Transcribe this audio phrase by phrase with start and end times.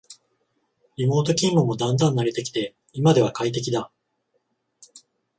[0.97, 3.91] リモート勤務もだんだん慣れてきて今では快適だ